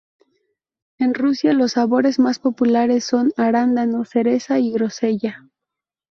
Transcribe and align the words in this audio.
En 0.97 1.13
Rusia, 1.13 1.53
los 1.53 1.73
sabores 1.73 2.17
más 2.17 2.39
populares 2.39 3.05
son 3.05 3.33
arándano, 3.37 4.03
cereza 4.03 4.57
y 4.57 4.71
grosella. 4.71 5.47